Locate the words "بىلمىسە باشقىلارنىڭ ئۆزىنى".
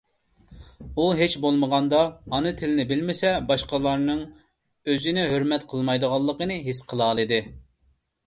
2.91-5.25